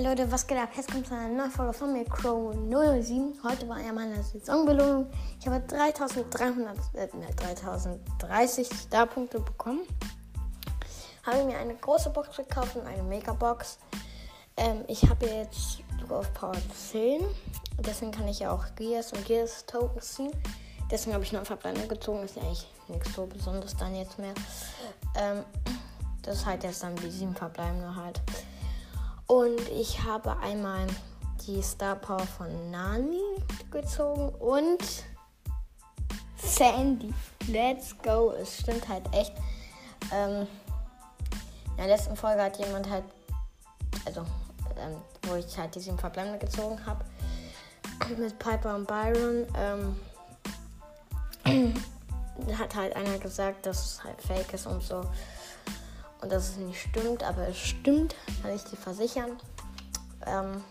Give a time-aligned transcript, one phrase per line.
[0.00, 0.70] Hey Leute, was geht ab?
[0.74, 3.38] Jetzt kommt zu einer neuen Folge von mir, Crow 07.
[3.44, 5.10] Heute war ja meine Saisonbelohnung.
[5.38, 9.82] Ich habe 3300, äh, ne, 3030 Starpunkte bekommen.
[11.24, 13.78] Habe mir eine große Box gekauft und eine Mega-Box.
[14.56, 16.56] Ähm, ich habe jetzt sogar auf Power
[16.90, 17.20] 10.
[17.80, 20.32] Deswegen kann ich ja auch Gears und Gears Tokens ziehen.
[20.90, 22.22] Deswegen habe ich noch einen Verbrenner gezogen.
[22.22, 24.32] Ist ja eigentlich nichts so Besonderes dann jetzt mehr.
[25.14, 25.44] Ähm,
[26.22, 28.22] das ist halt jetzt dann die sieben verbleibende halt.
[29.30, 30.88] Und ich habe einmal
[31.46, 33.22] die Star Power von Nani
[33.70, 34.82] gezogen und
[36.36, 37.14] Sandy.
[37.46, 38.32] Let's go.
[38.32, 39.32] Es stimmt halt echt.
[40.12, 40.48] Ähm,
[41.68, 43.04] in der letzten Folge hat jemand halt,
[44.04, 44.22] also,
[44.76, 47.04] ähm, wo ich halt die sieben Verbleibende gezogen habe,
[48.18, 49.96] mit Piper und Byron, ähm,
[52.58, 55.04] hat halt einer gesagt, dass es halt fake ist und so
[56.22, 59.38] und dass es nicht stimmt, aber es stimmt, kann ich dir versichern.
[60.26, 60.62] Ähm,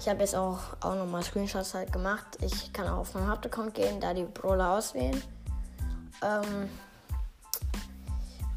[0.00, 2.26] ich habe jetzt auch, auch nochmal Screenshots halt gemacht.
[2.40, 5.22] Ich kann auch auf meinen Hauptaccount gehen, da die Brawler auswählen.
[6.22, 6.68] Ähm,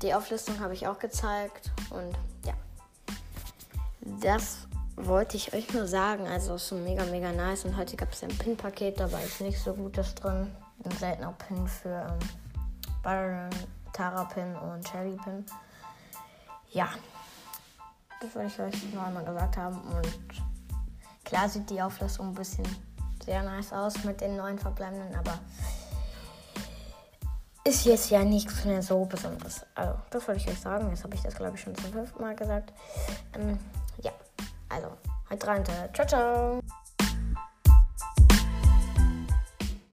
[0.01, 2.53] die Auflistung habe ich auch gezeigt und ja.
[4.21, 6.27] Das wollte ich euch nur sagen.
[6.27, 7.65] Also ist so mega, mega nice.
[7.65, 10.51] Und heute gab es ein Pin-Paket, dabei ist nicht so gutes drin.
[10.83, 12.29] Ein seltener Pin für ähm,
[13.03, 13.49] Byron
[13.95, 15.45] Tara-Pin und Cherry-Pin.
[16.71, 16.89] Ja,
[18.21, 19.79] das wollte ich euch noch einmal gesagt haben.
[19.81, 20.13] Und
[21.23, 22.67] klar sieht die Auflassung ein bisschen
[23.23, 25.39] sehr nice aus mit den neuen Verbleibenden, aber
[27.63, 29.65] ist jetzt ja nichts mehr so Besonderes.
[29.73, 30.89] Also, das wollte ich euch sagen.
[30.89, 32.73] Jetzt habe ich das, glaube ich, schon zum fünften Mal gesagt.
[33.33, 33.57] Ähm,
[34.03, 34.11] ja,
[34.69, 34.89] also,
[35.29, 35.63] halt rein.
[35.93, 36.61] Ciao, ciao.